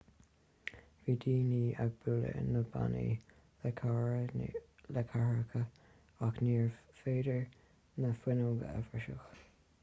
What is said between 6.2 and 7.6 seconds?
ach níorbh fhéidir